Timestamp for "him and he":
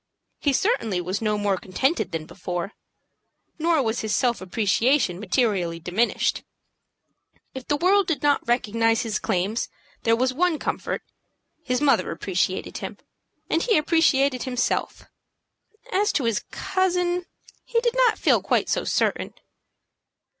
12.79-13.77